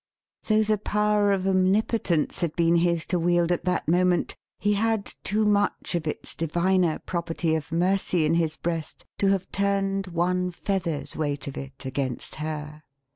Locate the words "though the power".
0.47-1.31